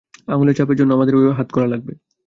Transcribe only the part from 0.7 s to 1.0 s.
জন্য